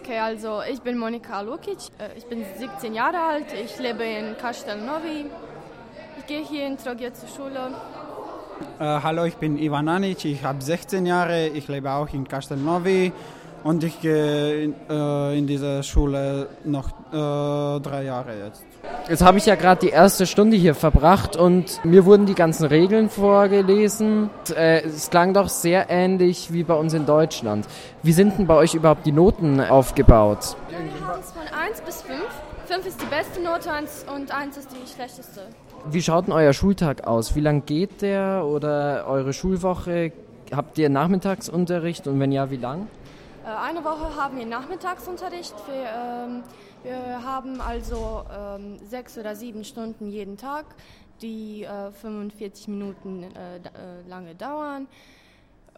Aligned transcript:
Okay, 0.00 0.18
also 0.18 0.60
ich 0.70 0.80
bin 0.80 0.96
Monika 0.96 1.40
Lukic, 1.40 1.78
äh, 1.98 2.16
ich 2.16 2.24
bin 2.26 2.44
17 2.58 2.94
Jahre 2.94 3.18
alt, 3.18 3.46
ich 3.52 3.78
lebe 3.78 4.04
in 4.04 4.36
Castelnovi. 4.36 5.26
Ich 6.18 6.26
gehe 6.26 6.44
hier 6.44 6.66
in 6.66 6.78
Trogir 6.78 7.12
zur 7.12 7.28
Schule. 7.28 7.74
Äh, 8.78 8.84
hallo, 9.02 9.24
ich 9.24 9.34
bin 9.36 9.58
Ivan 9.58 9.88
Anic, 9.88 10.24
ich 10.24 10.44
habe 10.44 10.62
16 10.62 11.04
Jahre, 11.04 11.48
ich 11.48 11.66
lebe 11.66 11.90
auch 11.90 12.12
in 12.12 12.28
Castelnovi 12.28 13.12
und 13.64 13.84
ich 13.84 14.00
gehe 14.00 14.64
in, 14.64 14.74
äh, 14.88 15.38
in 15.38 15.46
diese 15.46 15.82
Schule 15.82 16.48
noch 16.64 16.88
äh, 16.88 17.80
drei 17.80 18.04
Jahre 18.04 18.38
jetzt. 18.44 18.64
Jetzt 19.08 19.22
habe 19.22 19.38
ich 19.38 19.46
ja 19.46 19.54
gerade 19.54 19.80
die 19.86 19.90
erste 19.90 20.26
Stunde 20.26 20.56
hier 20.56 20.74
verbracht 20.74 21.36
und 21.36 21.84
mir 21.84 22.04
wurden 22.04 22.26
die 22.26 22.34
ganzen 22.34 22.66
Regeln 22.66 23.08
vorgelesen. 23.08 24.30
Äh, 24.54 24.82
es 24.82 25.10
klang 25.10 25.34
doch 25.34 25.48
sehr 25.48 25.88
ähnlich 25.90 26.52
wie 26.52 26.62
bei 26.62 26.74
uns 26.74 26.94
in 26.94 27.06
Deutschland. 27.06 27.66
Wie 28.02 28.12
sind 28.12 28.38
denn 28.38 28.46
bei 28.46 28.54
euch 28.54 28.74
überhaupt 28.74 29.06
die 29.06 29.12
Noten 29.12 29.60
aufgebaut? 29.60 30.56
Wir 30.68 30.78
haben 31.06 31.20
es 31.20 31.32
von 31.32 31.42
1 31.42 31.80
bis 31.82 32.02
5. 32.02 32.20
5 32.66 32.86
ist 32.86 33.00
die 33.00 33.06
beste 33.06 33.42
Note 33.42 33.70
und 34.14 34.30
1 34.30 34.56
ist 34.58 34.68
die 34.70 34.92
schlechteste. 34.94 35.40
Wie 35.90 36.02
schaut 36.02 36.26
denn 36.26 36.34
euer 36.34 36.52
Schultag 36.52 37.06
aus? 37.06 37.34
Wie 37.34 37.40
lang 37.40 37.64
geht 37.64 38.02
der 38.02 38.44
oder 38.44 39.06
eure 39.08 39.32
Schulwoche? 39.32 40.12
Habt 40.54 40.76
ihr 40.78 40.90
Nachmittagsunterricht 40.90 42.06
und 42.06 42.20
wenn 42.20 42.32
ja, 42.32 42.50
wie 42.50 42.56
lang? 42.56 42.88
Äh, 43.48 43.50
eine 43.50 43.82
Woche 43.82 44.14
haben 44.14 44.36
wir 44.36 44.46
Nachmittagsunterricht. 44.46 45.54
Wir, 45.66 45.88
ähm, 45.96 46.42
wir 46.82 47.22
haben 47.24 47.60
also 47.60 48.24
ähm, 48.30 48.78
sechs 48.84 49.16
oder 49.16 49.34
sieben 49.34 49.64
Stunden 49.64 50.08
jeden 50.08 50.36
Tag, 50.36 50.66
die 51.22 51.64
äh, 51.64 51.90
45 51.90 52.68
Minuten 52.68 53.22
äh, 53.22 53.56
äh, 53.56 53.60
lange 54.06 54.34
dauern. 54.34 54.86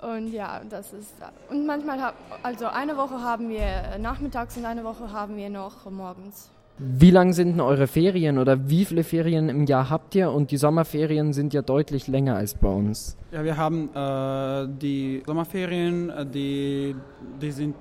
Und 0.02 0.33
ja, 0.33 0.62
das 0.69 0.92
ist. 0.92 1.14
Und 1.51 1.66
manchmal, 1.66 2.14
also 2.42 2.66
eine 2.66 2.97
Woche 2.97 3.20
haben 3.20 3.51
wir 3.51 3.98
nachmittags 3.98 4.56
und 4.56 4.64
eine 4.64 4.83
Woche 4.83 5.12
haben 5.12 5.37
wir 5.37 5.50
noch 5.50 5.89
morgens. 5.91 6.50
Wie 6.83 7.11
lang 7.11 7.34
sind 7.34 7.52
denn 7.52 7.61
eure 7.61 7.87
Ferien 7.87 8.39
oder 8.39 8.70
wie 8.70 8.86
viele 8.86 9.05
Ferien 9.05 9.50
im 9.50 9.67
Jahr 9.67 9.91
habt 9.91 10.14
ihr? 10.14 10.31
Und 10.31 10.50
die 10.50 10.56
Sommerferien 10.56 11.34
sind 11.34 11.53
ja 11.53 11.61
deutlich 11.61 12.09
länger 12.09 12.37
als 12.37 12.55
bei 12.55 12.69
uns. 12.69 13.19
Ja, 13.33 13.45
wir 13.45 13.59
haben 13.59 13.91
äh, 13.95 14.67
die 14.81 15.22
Sommerferien, 15.27 16.09
äh, 16.09 16.25
die, 16.25 16.97
die 17.39 17.50
sind 17.50 17.77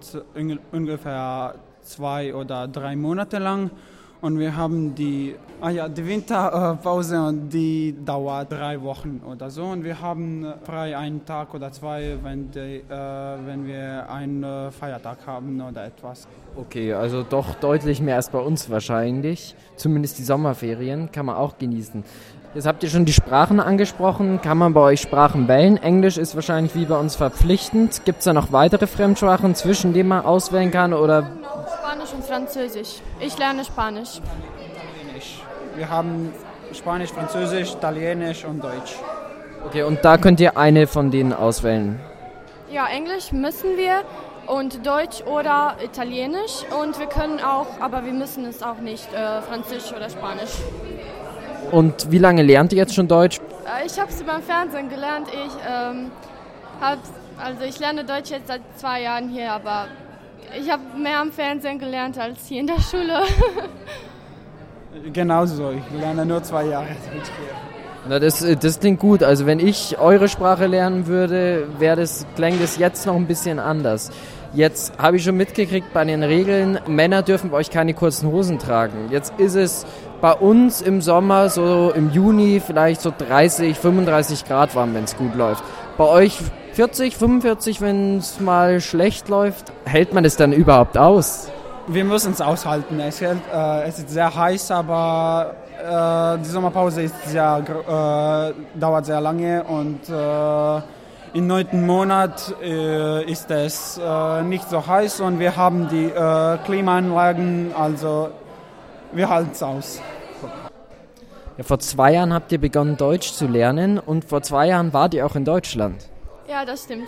ungefähr 0.74 1.56
zwei 1.82 2.36
oder 2.36 2.68
drei 2.68 2.98
Monate 2.98 3.40
lang. 3.40 3.72
Und 4.22 4.38
wir 4.38 4.56
haben 4.56 4.96
die, 4.96 5.36
ah 5.62 5.70
ja, 5.70 5.88
die 5.88 6.06
Winterpause 6.06 7.34
die 7.50 7.96
dauert 8.04 8.52
drei 8.52 8.82
Wochen 8.82 9.22
oder 9.26 9.50
so. 9.50 9.64
Und 9.64 9.86
wir 9.86 10.02
haben 10.02 10.46
frei 10.64 10.98
einen 10.98 11.26
Tag 11.26 11.54
oder 11.54 11.72
zwei, 11.72 12.18
wenn, 12.22 12.52
die, 12.52 12.84
äh, 12.90 13.38
wenn 13.46 13.66
wir 13.66 14.10
einen 14.10 14.44
äh, 14.44 14.72
Feiertag 14.72 15.20
haben 15.26 15.62
oder 15.62 15.86
etwas. 15.86 16.28
Okay, 16.58 16.94
also 16.94 17.24
doch 17.24 17.56
deutlich 17.56 18.02
mehr 18.02 18.18
als 18.18 18.30
bei 18.30 18.40
uns 18.40 18.70
wahrscheinlich. 18.70 19.56
Zumindest 19.78 20.20
die 20.20 20.24
Sommerferien 20.24 21.10
kann 21.12 21.26
man 21.26 21.38
auch 21.38 21.58
genießen. 21.58 22.04
Jetzt 22.56 22.66
habt 22.66 22.82
ihr 22.82 22.90
schon 22.90 23.06
die 23.06 23.14
Sprachen 23.14 23.60
angesprochen. 23.60 24.42
Kann 24.42 24.58
man 24.58 24.74
bei 24.74 24.82
euch 24.82 25.02
Sprachen 25.02 25.48
wählen? 25.48 25.78
Englisch 25.78 26.18
ist 26.18 26.34
wahrscheinlich 26.34 26.74
wie 26.74 26.86
bei 26.86 27.00
uns 27.00 27.16
verpflichtend. 27.16 28.02
Gibt 28.06 28.20
es 28.20 28.26
da 28.26 28.34
noch 28.34 28.52
weitere 28.52 28.88
Fremdsprachen, 28.88 29.54
zwischen 29.54 29.94
denen 29.94 30.10
man 30.10 30.26
auswählen 30.26 30.72
kann? 30.72 30.94
Oder 30.94 31.30
Spanisch 32.10 32.14
und 32.14 32.26
Französisch. 32.26 33.02
Ich 33.20 33.38
lerne 33.38 33.64
Spanisch. 33.64 34.22
Wir 35.76 35.90
haben 35.90 36.34
Spanisch, 36.74 37.12
Französisch, 37.12 37.74
Italienisch 37.74 38.46
und 38.46 38.64
Deutsch. 38.64 38.96
Okay, 39.66 39.84
und 39.84 40.04
da 40.04 40.18
könnt 40.18 40.40
ihr 40.40 40.58
eine 40.58 40.88
von 40.88 41.12
denen 41.12 41.34
auswählen? 41.34 42.00
Ja, 42.72 42.88
Englisch 42.88 43.32
müssen 43.32 43.78
wir 43.78 44.04
und 44.48 44.86
Deutsch 44.86 45.22
oder 45.24 45.76
Italienisch 45.84 46.64
und 46.82 47.00
wir 47.00 47.08
können 47.08 47.40
auch, 47.40 47.68
aber 47.80 48.06
wir 48.06 48.14
müssen 48.14 48.46
es 48.46 48.64
auch 48.64 48.80
nicht, 48.80 49.12
äh, 49.14 49.42
Französisch 49.42 49.94
oder 49.94 50.10
Spanisch. 50.10 50.54
Und 51.72 52.12
wie 52.12 52.18
lange 52.18 52.42
lernt 52.42 52.74
ihr 52.74 52.80
jetzt 52.80 52.96
schon 52.96 53.08
Deutsch? 53.08 53.38
Äh, 53.38 53.86
ich 53.86 54.00
habe 54.00 54.10
es 54.10 54.24
beim 54.24 54.42
Fernsehen 54.42 54.90
gelernt. 54.90 55.28
Ich 55.32 55.54
ähm, 55.70 56.12
habe, 56.82 57.02
also 57.38 57.64
ich 57.66 57.78
lerne 57.80 58.04
Deutsch 58.04 58.32
jetzt 58.32 58.48
seit 58.48 58.62
zwei 58.78 59.02
Jahren 59.02 59.30
hier, 59.30 59.52
aber 59.52 59.88
ich 60.60 60.70
habe 60.72 60.82
mehr 60.98 61.20
am 61.20 61.32
Fernsehen 61.32 61.80
gelernt 61.80 62.18
als 62.18 62.48
hier 62.48 62.62
in 62.62 62.68
der 62.68 62.80
Schule. 62.80 63.22
Genauso, 65.14 65.72
ich 65.72 66.00
lerne 66.00 66.26
nur 66.26 66.42
zwei 66.44 66.66
Jahre 66.66 66.88
Deutsch. 66.88 67.30
Na, 68.08 68.18
das, 68.18 68.46
das 68.60 68.80
klingt 68.80 69.00
gut. 69.00 69.24
Also 69.24 69.46
wenn 69.46 69.60
ich 69.60 70.00
eure 70.00 70.30
Sprache 70.30 70.68
lernen 70.68 71.08
würde, 71.08 71.68
wäre 71.78 71.98
das, 71.98 72.26
klingt 72.36 72.62
das 72.62 72.78
jetzt 72.78 73.06
noch 73.06 73.16
ein 73.16 73.28
bisschen 73.28 73.60
anders. 73.60 74.12
Jetzt 74.54 74.98
habe 74.98 75.18
ich 75.18 75.24
schon 75.24 75.38
mitgekriegt 75.38 75.94
bei 75.94 76.04
den 76.06 76.24
Regeln, 76.24 76.80
Männer 76.88 77.22
dürfen 77.22 77.52
bei 77.52 77.58
euch 77.58 77.70
keine 77.70 77.94
kurzen 77.94 78.32
Hosen 78.32 78.58
tragen. 78.58 79.10
Jetzt 79.12 79.34
ist 79.38 79.56
es 79.56 79.86
bei 80.22 80.34
uns 80.34 80.82
im 80.82 81.02
Sommer, 81.02 81.50
so 81.50 81.92
im 81.96 82.10
Juni, 82.12 82.60
vielleicht 82.66 83.02
so 83.02 83.14
30, 83.16 83.78
35 83.78 84.46
Grad 84.46 84.74
warm, 84.74 84.96
wenn 84.96 85.04
es 85.04 85.16
gut 85.16 85.36
läuft. 85.36 85.64
Bei 85.98 86.06
euch 86.06 86.40
40, 86.74 87.18
45, 87.18 87.82
wenn 87.82 88.18
es 88.18 88.40
mal 88.40 88.82
schlecht 88.82 89.30
läuft. 89.30 89.72
Hält 89.86 90.14
man 90.14 90.26
es 90.26 90.38
dann 90.38 90.54
überhaupt 90.54 90.98
aus? 90.98 91.50
Wir 91.88 92.06
müssen 92.06 92.34
es 92.34 92.42
aushalten. 92.42 93.00
Es, 93.00 93.20
hält, 93.20 93.40
äh, 93.54 93.84
es 93.84 94.00
ist 94.00 94.10
sehr 94.10 94.34
heiß, 94.34 94.72
aber 94.72 95.56
äh, 95.80 96.38
die 96.40 96.50
Sommerpause 96.50 97.02
ist 97.02 97.16
sehr, 97.30 97.64
äh, 97.66 98.80
dauert 98.80 99.06
sehr 99.06 99.22
lange 99.22 99.64
und 99.64 100.08
äh, 100.10 100.82
im 101.38 101.48
neunten 101.48 101.86
Monat 101.86 102.56
äh, 102.62 103.24
ist 103.30 103.52
es 103.52 104.00
äh, 104.04 104.42
nicht 104.44 104.70
so 104.70 104.86
heiß 104.86 105.22
und 105.22 105.40
wir 105.40 105.56
haben 105.56 105.88
die 105.90 106.06
äh, 106.06 106.58
Klimaanlagen, 106.66 107.72
also 107.78 108.30
wir 109.12 109.30
halten 109.30 109.52
es 109.54 109.64
aus. 109.64 110.02
Ja, 111.58 111.64
vor 111.64 111.80
zwei 111.80 112.14
Jahren 112.14 112.34
habt 112.34 112.52
ihr 112.52 112.60
begonnen 112.60 112.98
Deutsch 112.98 113.34
zu 113.34 113.46
lernen 113.46 114.00
und 114.00 114.26
vor 114.26 114.42
zwei 114.42 114.68
Jahren 114.68 114.94
wart 114.94 115.14
ihr 115.14 115.26
auch 115.26 115.36
in 115.36 115.46
Deutschland. 115.46 116.06
Ja, 116.50 116.66
das 116.66 116.84
stimmt. 116.86 117.08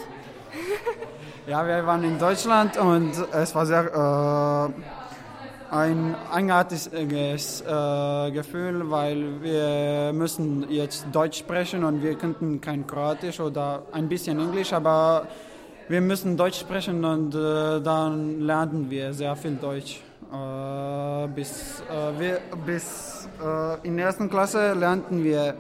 ja, 1.48 1.66
wir 1.66 1.84
waren 1.88 2.04
in 2.04 2.20
Deutschland 2.20 2.78
und 2.78 3.12
es 3.34 3.56
war 3.56 3.66
sehr 3.66 4.72
ein 5.72 6.16
eigenartiges 6.30 7.62
äh, 7.62 8.32
Gefühl, 8.32 8.92
weil 8.92 9.42
wir 9.42 10.12
müssen 10.14 10.70
jetzt 10.70 11.06
Deutsch 11.12 11.40
sprechen 11.40 11.86
und 11.86 12.04
wir 12.04 12.16
könnten 12.16 12.60
kein 12.62 12.86
Kroatisch 12.86 13.40
oder 13.40 13.84
ein 13.94 14.10
bisschen 14.10 14.38
Englisch, 14.38 14.74
aber 14.74 15.28
wir 15.88 16.02
müssen 16.02 16.36
Deutsch 16.36 16.60
sprechen 16.60 17.04
und 17.04 17.34
äh, 17.34 17.82
dann 17.82 18.42
lernen 18.42 18.90
wir 18.90 19.14
sehr 19.14 19.36
viel 19.38 19.56
Deutsch. 19.56 20.02
Äh, 20.32 21.28
bis 21.30 21.82
äh, 21.90 22.20
wir, 22.20 22.42
bis 22.66 23.30
äh, 23.42 23.88
in 23.88 23.98
der 23.98 24.08
ersten 24.08 24.30
Klasse 24.30 24.74
lernten 24.74 25.24
wir 25.24 25.56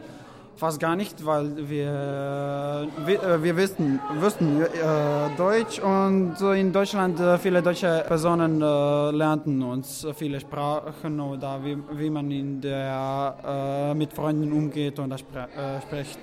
fast 0.61 0.79
gar 0.79 0.95
nicht, 0.95 1.25
weil 1.25 1.57
wir, 1.57 2.87
wir, 3.07 3.23
äh, 3.23 3.43
wir 3.43 3.57
wissen, 3.57 3.99
äh, 3.99 5.35
Deutsch 5.35 5.79
und 5.79 6.35
in 6.55 6.71
Deutschland 6.71 7.19
äh, 7.19 7.39
viele 7.39 7.63
deutsche 7.63 8.05
Personen 8.07 8.61
äh, 8.61 8.65
lernten 9.11 9.63
uns 9.63 10.05
viele 10.15 10.39
Sprachen 10.39 11.19
oder 11.19 11.59
wie, 11.63 11.77
wie 11.93 12.11
man 12.11 12.29
in 12.29 12.61
der, 12.61 13.37
äh, 13.43 13.93
mit 13.95 14.13
Freunden 14.13 14.51
umgeht 14.51 14.99
und 14.99 15.19
spre 15.19 15.47
äh, 15.57 15.81
spricht. 15.81 16.19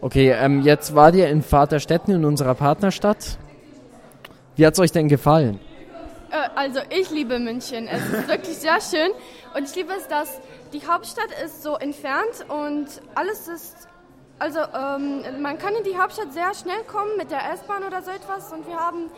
Okay, 0.00 0.30
ähm, 0.32 0.62
jetzt 0.62 0.92
wart 0.96 1.14
ihr 1.14 1.28
in 1.28 1.42
Vaterstetten 1.42 2.12
in 2.12 2.24
unserer 2.24 2.56
Partnerstadt. 2.56 3.38
Wie 4.56 4.66
hat 4.66 4.72
es 4.74 4.80
euch 4.80 4.90
denn 4.90 5.06
gefallen? 5.06 5.60
Also 6.54 6.80
ich 6.90 7.10
liebe 7.10 7.38
München. 7.38 7.88
Es 7.88 8.02
ist 8.02 8.28
wirklich 8.28 8.56
sehr 8.56 8.80
schön 8.80 9.10
und 9.54 9.64
ich 9.64 9.74
liebe 9.74 9.92
es, 9.92 10.08
dass 10.08 10.40
die 10.72 10.86
Hauptstadt 10.86 11.28
ist 11.44 11.62
so 11.62 11.76
entfernt 11.76 12.44
und 12.48 12.86
alles 13.14 13.48
ist, 13.48 13.88
also 14.38 14.60
ähm, 14.60 15.22
man 15.40 15.58
kann 15.58 15.74
in 15.74 15.84
die 15.84 15.96
Hauptstadt 15.96 16.32
sehr 16.32 16.54
schnell 16.54 16.82
kommen 16.86 17.16
mit 17.16 17.30
der 17.30 17.52
S-Bahn 17.52 17.84
oder 17.84 18.02
so 18.02 18.10
etwas 18.10 18.52
und 18.52 18.66
wir 18.66 18.76
haben, 18.76 19.10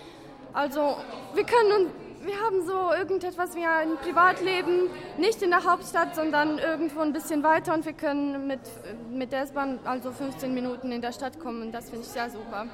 also 0.52 0.96
wir 1.34 1.44
können 1.44 1.90
wir 2.24 2.34
haben 2.34 2.66
so 2.66 2.92
irgendetwas 2.98 3.54
wie 3.54 3.64
ein 3.64 3.96
Privatleben, 4.02 4.90
nicht 5.18 5.40
in 5.40 5.50
der 5.50 5.64
Hauptstadt, 5.64 6.16
sondern 6.16 6.58
irgendwo 6.58 7.00
ein 7.00 7.12
bisschen 7.12 7.42
weiter 7.42 7.72
und 7.74 7.86
wir 7.86 7.92
können 7.92 8.46
mit, 8.46 8.60
mit 9.10 9.32
der 9.32 9.42
S-Bahn 9.42 9.78
also 9.84 10.10
15 10.10 10.52
Minuten 10.52 10.90
in 10.90 11.00
der 11.00 11.12
Stadt 11.12 11.38
kommen 11.38 11.62
und 11.62 11.72
das 11.72 11.90
finde 11.90 12.04
ich 12.04 12.10
sehr 12.10 12.28
super. 12.28 12.66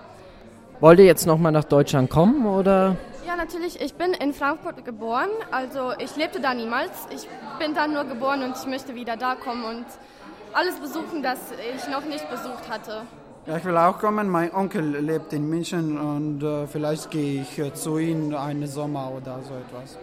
Wollt 0.81 0.99
ihr 0.99 1.05
jetzt 1.05 1.27
nochmal 1.27 1.53
nach 1.53 1.65
Deutschland 1.65 2.11
kommen 2.11 2.47
oder? 2.47 2.97
Ja, 3.35 3.43
natürlich. 3.43 3.81
Ich 3.81 3.95
bin 3.95 4.15
in 4.15 4.33
Frankfurt 4.33 4.85
geboren. 4.85 5.29
Also 5.51 5.93
ich 5.99 6.15
lebte 6.15 6.41
da 6.41 6.55
niemals. 6.55 6.93
Ich 7.11 7.27
bin 7.59 7.75
da 7.75 7.89
nur 7.89 8.05
geboren 8.05 8.45
und 8.45 8.57
ich 8.57 8.65
möchte 8.69 8.95
wieder 8.95 9.17
da 9.17 9.35
kommen 9.35 9.65
und 9.65 9.87
alles 10.53 10.77
besuchen, 10.77 11.21
das 11.21 11.41
ich 11.75 11.89
noch 11.89 12.05
nicht 12.05 12.31
besucht 12.31 12.71
hatte. 12.71 13.03
Ja, 13.47 13.57
ich 13.57 13.65
will 13.65 13.77
auch 13.77 13.99
kommen. 13.99 14.29
Mein 14.29 14.55
Onkel 14.55 15.01
lebt 15.01 15.33
in 15.33 15.49
München 15.49 15.99
und 15.99 16.45
äh, 16.45 16.69
vielleicht 16.69 17.11
gehe 17.11 17.43
ich 17.43 17.59
äh, 17.59 17.75
zu 17.75 17.99
ihm 17.99 18.33
einen 18.37 18.69
Sommer 18.69 19.11
oder 19.11 19.41
so 19.43 19.55
etwas. 19.55 19.99